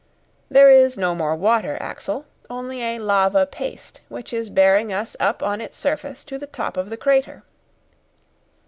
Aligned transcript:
"There 0.49 0.71
is 0.71 0.97
no 0.97 1.13
more 1.13 1.35
water, 1.35 1.77
Axel; 1.79 2.25
only 2.49 2.81
a 2.81 2.97
lava 2.97 3.45
paste, 3.45 4.01
which 4.09 4.33
is 4.33 4.49
bearing 4.49 4.91
us 4.91 5.15
up 5.19 5.43
on 5.43 5.61
its 5.61 5.77
surface 5.77 6.23
to 6.23 6.39
the 6.39 6.47
top 6.47 6.75
of 6.75 6.89
the 6.89 6.97
crater." 6.97 7.43